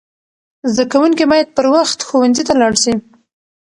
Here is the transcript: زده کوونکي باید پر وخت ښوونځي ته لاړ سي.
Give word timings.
زده 0.73 0.85
کوونکي 0.91 1.23
باید 1.31 1.53
پر 1.55 1.65
وخت 1.75 1.99
ښوونځي 2.07 2.43
ته 2.47 2.53
لاړ 2.61 2.73
سي. 2.83 2.93